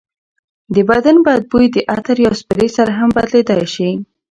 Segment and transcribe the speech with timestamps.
[0.73, 1.15] د بدن
[1.49, 3.89] بوی د عطر یا سپرې سره هم بدلېدای شي.